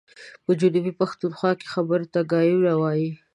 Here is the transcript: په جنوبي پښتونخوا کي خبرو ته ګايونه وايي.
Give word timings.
په 0.43 0.51
جنوبي 0.59 0.93
پښتونخوا 0.99 1.51
کي 1.59 1.67
خبرو 1.73 2.07
ته 2.13 2.19
ګايونه 2.31 2.71
وايي. 2.81 3.09